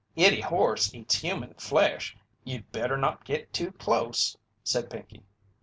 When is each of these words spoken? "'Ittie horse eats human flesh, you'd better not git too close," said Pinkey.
"'Ittie 0.15 0.41
horse 0.41 0.95
eats 0.95 1.21
human 1.21 1.53
flesh, 1.53 2.17
you'd 2.43 2.71
better 2.71 2.97
not 2.97 3.23
git 3.23 3.53
too 3.53 3.71
close," 3.71 4.35
said 4.63 4.89
Pinkey. 4.89 5.21